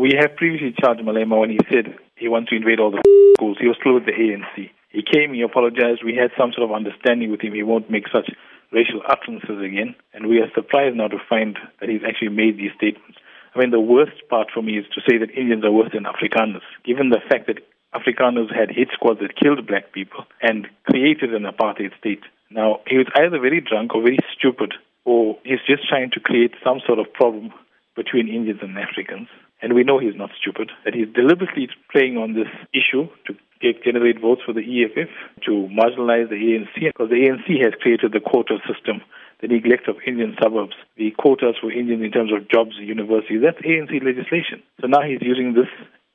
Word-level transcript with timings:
We 0.00 0.16
have 0.16 0.34
previously 0.40 0.72
charged 0.80 1.04
Malema 1.04 1.38
when 1.38 1.50
he 1.50 1.60
said 1.68 1.92
he 2.16 2.26
wants 2.26 2.48
to 2.48 2.56
invade 2.56 2.80
all 2.80 2.90
the 2.90 3.04
schools. 3.36 3.58
He 3.60 3.68
was 3.68 3.76
still 3.76 4.00
with 4.00 4.08
the 4.08 4.16
ANC. 4.16 4.72
He 4.88 5.04
came, 5.04 5.36
he 5.36 5.44
apologized. 5.44 6.00
We 6.00 6.16
had 6.16 6.32
some 6.40 6.56
sort 6.56 6.64
of 6.64 6.72
understanding 6.72 7.30
with 7.30 7.44
him. 7.44 7.52
He 7.52 7.62
won't 7.62 7.92
make 7.92 8.08
such 8.08 8.32
racial 8.72 9.04
utterances 9.04 9.60
again. 9.60 9.92
And 10.16 10.24
we 10.24 10.40
are 10.40 10.48
surprised 10.56 10.96
now 10.96 11.08
to 11.12 11.20
find 11.28 11.60
that 11.80 11.92
he's 11.92 12.00
actually 12.00 12.32
made 12.32 12.56
these 12.56 12.72
statements. 12.80 13.20
I 13.52 13.60
mean, 13.60 13.76
the 13.76 13.84
worst 13.92 14.16
part 14.32 14.48
for 14.48 14.64
me 14.64 14.80
is 14.80 14.88
to 14.96 15.04
say 15.04 15.20
that 15.20 15.36
Indians 15.36 15.68
are 15.68 15.76
worse 15.76 15.92
than 15.92 16.08
Afrikaners, 16.08 16.64
given 16.80 17.12
the 17.12 17.20
fact 17.28 17.44
that 17.52 17.60
Afrikaners 17.92 18.48
had 18.48 18.72
hit 18.72 18.88
squads 18.96 19.20
that 19.20 19.36
killed 19.36 19.68
black 19.68 19.92
people 19.92 20.24
and 20.40 20.64
created 20.88 21.36
an 21.36 21.44
apartheid 21.44 21.92
state. 22.00 22.24
Now, 22.48 22.80
he 22.88 22.96
was 22.96 23.12
either 23.20 23.36
very 23.36 23.60
drunk 23.60 23.92
or 23.92 24.00
very 24.00 24.24
stupid, 24.32 24.72
or 25.04 25.36
he's 25.44 25.60
just 25.68 25.84
trying 25.92 26.08
to 26.16 26.24
create 26.24 26.56
some 26.64 26.80
sort 26.88 26.98
of 26.98 27.12
problem 27.12 27.52
between 28.00 28.32
Indians 28.32 28.64
and 28.64 28.78
Africans. 28.78 29.28
And 29.62 29.74
we 29.74 29.84
know 29.84 29.98
he's 29.98 30.16
not 30.16 30.30
stupid, 30.40 30.70
that 30.84 30.94
he's 30.94 31.08
deliberately 31.14 31.68
playing 31.92 32.16
on 32.16 32.32
this 32.32 32.48
issue 32.72 33.08
to 33.26 33.34
get, 33.60 33.84
generate 33.84 34.20
votes 34.20 34.40
for 34.44 34.54
the 34.54 34.64
EFF, 34.64 35.10
to 35.44 35.68
marginalize 35.68 36.30
the 36.30 36.40
ANC, 36.40 36.72
because 36.80 37.10
the 37.10 37.28
ANC 37.28 37.62
has 37.62 37.74
created 37.80 38.12
the 38.12 38.20
quota 38.20 38.56
system, 38.66 39.02
the 39.42 39.48
neglect 39.48 39.86
of 39.88 39.96
Indian 40.06 40.34
suburbs, 40.42 40.74
the 40.96 41.10
quotas 41.12 41.56
for 41.60 41.70
Indians 41.70 42.02
in 42.02 42.10
terms 42.10 42.32
of 42.32 42.48
jobs, 42.48 42.76
and 42.78 42.88
universities. 42.88 43.40
That's 43.44 43.60
ANC 43.60 44.02
legislation. 44.02 44.62
So 44.80 44.86
now 44.86 45.02
he's 45.02 45.20
using 45.20 45.52
this 45.52 45.68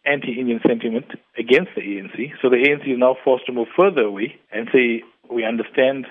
anti-Indian 0.05 0.61
sentiment 0.65 1.05
against 1.37 1.71
the 1.75 1.81
ANC. 1.81 2.33
So 2.41 2.49
the 2.49 2.57
ANC 2.57 2.89
is 2.89 2.97
now 2.97 3.15
forced 3.23 3.45
to 3.45 3.53
move 3.53 3.67
further 3.77 4.01
away 4.01 4.35
and 4.51 4.69
say, 4.73 5.03
we 5.29 5.45
understand 5.45 6.05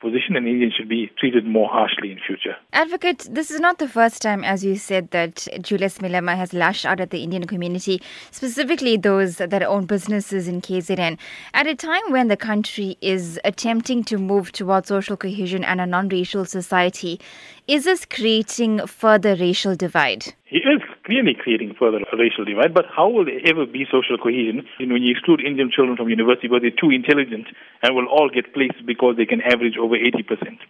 position 0.00 0.36
and 0.36 0.46
Indians 0.46 0.74
should 0.74 0.88
be 0.88 1.10
treated 1.18 1.44
more 1.44 1.68
harshly 1.68 2.12
in 2.12 2.18
future. 2.26 2.56
Advocate, 2.72 3.28
this 3.30 3.50
is 3.50 3.60
not 3.60 3.78
the 3.78 3.88
first 3.88 4.22
time, 4.22 4.44
as 4.44 4.64
you 4.64 4.76
said, 4.76 5.10
that 5.10 5.46
Julius 5.60 5.98
Malema 5.98 6.36
has 6.36 6.52
lashed 6.52 6.86
out 6.86 7.00
at 7.00 7.10
the 7.10 7.22
Indian 7.22 7.46
community, 7.46 8.00
specifically 8.30 8.96
those 8.96 9.36
that 9.36 9.62
own 9.62 9.86
businesses 9.86 10.48
in 10.48 10.60
KZN, 10.60 11.18
at 11.54 11.66
a 11.66 11.74
time 11.74 12.02
when 12.08 12.28
the 12.28 12.36
country 12.36 12.96
is 13.00 13.40
attempting 13.44 14.04
to 14.04 14.18
move 14.18 14.52
towards 14.52 14.88
social 14.88 15.16
cohesion 15.16 15.64
and 15.64 15.80
a 15.80 15.86
non-racial 15.86 16.44
society. 16.44 17.20
Is 17.66 17.84
this 17.84 18.04
creating 18.04 18.86
further 18.86 19.34
racial 19.36 19.74
divide? 19.74 20.34
He 20.44 20.58
is 20.58 20.82
clearly 21.08 21.32
creating 21.32 21.72
further 21.80 22.04
racial 22.12 22.44
divide, 22.44 22.76
but 22.76 22.84
how 22.92 23.08
will 23.08 23.24
there 23.24 23.40
ever 23.48 23.64
be 23.64 23.88
social 23.88 24.20
cohesion 24.20 24.68
when 24.76 25.00
you 25.00 25.10
exclude 25.16 25.40
Indian 25.40 25.72
children 25.72 25.96
from 25.96 26.12
university 26.12 26.52
because 26.52 26.60
they're 26.60 26.76
too 26.76 26.92
intelligent 26.92 27.48
and 27.80 27.96
will 27.96 28.04
all 28.12 28.28
get 28.28 28.52
places 28.52 28.84
because 28.84 29.16
they 29.16 29.24
can 29.24 29.40
average 29.40 29.80
over 29.80 29.96
80%? 29.96 30.20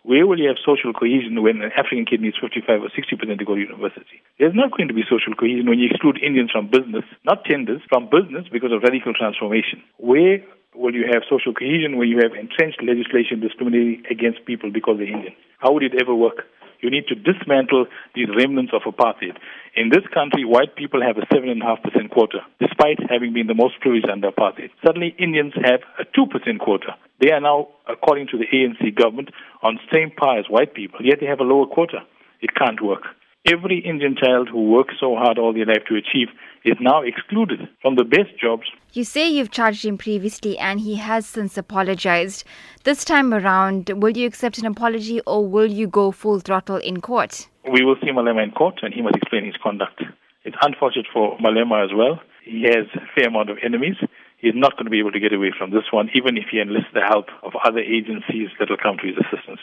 Where 0.06 0.30
will 0.30 0.38
you 0.38 0.46
have 0.46 0.62
social 0.62 0.94
cohesion 0.94 1.42
when 1.42 1.58
an 1.58 1.74
African 1.74 2.06
kid 2.06 2.22
needs 2.22 2.38
55 2.38 2.86
or 2.86 2.90
60% 2.94 3.18
to 3.18 3.44
go 3.44 3.58
to 3.58 3.66
university? 3.66 4.22
There's 4.38 4.54
not 4.54 4.70
going 4.70 4.86
to 4.86 4.94
be 4.94 5.02
social 5.10 5.34
cohesion 5.34 5.66
when 5.66 5.82
you 5.82 5.90
exclude 5.90 6.22
Indians 6.22 6.54
from 6.54 6.70
business, 6.70 7.02
not 7.26 7.42
tenders, 7.42 7.82
from 7.90 8.06
business 8.06 8.46
because 8.46 8.70
of 8.70 8.86
radical 8.86 9.12
transformation. 9.18 9.82
Where 9.98 10.38
will 10.78 10.94
you 10.94 11.10
have 11.10 11.26
social 11.26 11.50
cohesion 11.50 11.98
when 11.98 12.06
you 12.06 12.22
have 12.22 12.38
entrenched 12.38 12.78
legislation 12.86 13.42
discriminating 13.42 14.06
against 14.06 14.46
people 14.46 14.70
because 14.70 15.02
they're 15.02 15.10
Indian? 15.10 15.34
How 15.58 15.74
would 15.74 15.82
it 15.82 15.98
ever 15.98 16.14
work? 16.14 16.46
You 16.80 16.90
need 16.90 17.06
to 17.08 17.14
dismantle 17.14 17.86
these 18.14 18.28
remnants 18.34 18.72
of 18.72 18.82
apartheid. 18.82 19.36
In 19.74 19.90
this 19.90 20.06
country, 20.14 20.44
white 20.44 20.76
people 20.76 21.02
have 21.02 21.18
a 21.18 21.26
7.5% 21.34 22.10
quota, 22.10 22.46
despite 22.60 22.98
having 23.10 23.32
been 23.32 23.46
the 23.46 23.54
most 23.54 23.80
privileged 23.80 24.08
under 24.08 24.30
apartheid. 24.30 24.70
Suddenly, 24.84 25.14
Indians 25.18 25.54
have 25.64 25.80
a 25.98 26.04
2% 26.04 26.58
quota. 26.60 26.96
They 27.20 27.32
are 27.32 27.40
now, 27.40 27.68
according 27.88 28.28
to 28.28 28.38
the 28.38 28.46
ANC 28.46 28.94
government, 28.94 29.30
on 29.62 29.74
the 29.74 29.96
same 29.96 30.10
par 30.10 30.38
as 30.38 30.46
white 30.48 30.74
people, 30.74 31.00
yet 31.02 31.18
they 31.20 31.26
have 31.26 31.40
a 31.40 31.44
lower 31.44 31.66
quota. 31.66 32.06
It 32.40 32.54
can't 32.54 32.80
work. 32.82 33.02
Every 33.50 33.78
Indian 33.78 34.14
child 34.14 34.50
who 34.50 34.70
works 34.70 34.96
so 35.00 35.16
hard 35.16 35.38
all 35.38 35.54
their 35.54 35.64
life 35.64 35.84
to 35.88 35.96
achieve 35.96 36.28
is 36.66 36.76
now 36.80 37.00
excluded 37.00 37.60
from 37.80 37.94
the 37.94 38.04
best 38.04 38.38
jobs. 38.38 38.64
You 38.92 39.04
say 39.04 39.26
you've 39.26 39.50
charged 39.50 39.86
him 39.86 39.96
previously 39.96 40.58
and 40.58 40.78
he 40.78 40.96
has 40.96 41.24
since 41.24 41.56
apologized. 41.56 42.44
This 42.84 43.06
time 43.06 43.32
around, 43.32 43.88
will 43.88 44.14
you 44.14 44.26
accept 44.26 44.58
an 44.58 44.66
apology 44.66 45.22
or 45.26 45.46
will 45.46 45.70
you 45.70 45.86
go 45.86 46.10
full 46.10 46.40
throttle 46.40 46.76
in 46.76 47.00
court? 47.00 47.48
We 47.72 47.86
will 47.86 47.96
see 48.02 48.10
Malema 48.10 48.44
in 48.44 48.50
court 48.50 48.80
and 48.82 48.92
he 48.92 49.00
must 49.00 49.16
explain 49.16 49.46
his 49.46 49.56
conduct. 49.62 50.02
It's 50.44 50.56
unfortunate 50.60 51.06
for 51.10 51.38
Malema 51.38 51.82
as 51.82 51.90
well. 51.96 52.20
He 52.44 52.64
has 52.64 52.84
a 52.96 53.06
fair 53.14 53.28
amount 53.28 53.48
of 53.48 53.56
enemies. 53.64 53.96
He's 54.36 54.54
not 54.54 54.72
going 54.74 54.84
to 54.84 54.90
be 54.90 54.98
able 54.98 55.12
to 55.12 55.20
get 55.20 55.32
away 55.32 55.54
from 55.56 55.70
this 55.70 55.90
one, 55.90 56.10
even 56.14 56.36
if 56.36 56.44
he 56.52 56.60
enlists 56.60 56.92
the 56.92 57.00
help 57.00 57.28
of 57.42 57.52
other 57.64 57.80
agencies 57.80 58.50
that 58.60 58.68
will 58.68 58.76
come 58.76 58.98
to 58.98 59.06
his 59.06 59.16
assistance. 59.16 59.56